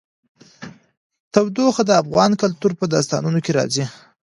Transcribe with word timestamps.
تودوخه 1.33 1.83
د 1.85 1.91
افغان 2.01 2.31
کلتور 2.41 2.71
په 2.79 2.85
داستانونو 2.93 3.39
کې 3.45 3.51
راځي. 3.59 3.85